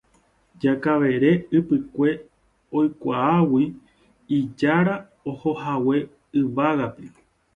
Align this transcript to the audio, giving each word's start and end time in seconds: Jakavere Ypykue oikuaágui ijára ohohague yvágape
Jakavere 0.61 1.29
Ypykue 1.57 2.09
oikuaágui 2.77 3.65
ijára 4.37 4.93
ohohague 5.29 5.97
yvágape 6.39 7.05